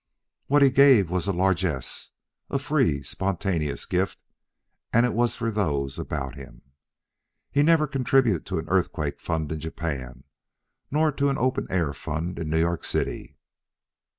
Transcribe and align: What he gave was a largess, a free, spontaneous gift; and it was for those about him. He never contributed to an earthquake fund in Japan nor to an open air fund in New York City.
What 0.47 0.63
he 0.63 0.71
gave 0.71 1.11
was 1.11 1.27
a 1.27 1.31
largess, 1.31 2.09
a 2.49 2.57
free, 2.57 3.03
spontaneous 3.03 3.85
gift; 3.85 4.23
and 4.91 5.05
it 5.05 5.13
was 5.13 5.35
for 5.35 5.51
those 5.51 5.99
about 5.99 6.33
him. 6.33 6.63
He 7.51 7.61
never 7.61 7.85
contributed 7.85 8.43
to 8.47 8.57
an 8.57 8.67
earthquake 8.67 9.19
fund 9.21 9.51
in 9.51 9.59
Japan 9.59 10.23
nor 10.89 11.11
to 11.11 11.29
an 11.29 11.37
open 11.37 11.67
air 11.69 11.93
fund 11.93 12.39
in 12.39 12.49
New 12.49 12.57
York 12.57 12.83
City. 12.83 13.37